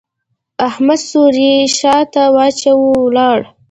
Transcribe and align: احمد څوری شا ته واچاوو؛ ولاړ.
احمد 0.67 0.99
څوری 1.11 1.51
شا 1.77 1.95
ته 2.13 2.23
واچاوو؛ 2.35 2.89
ولاړ. 3.03 3.39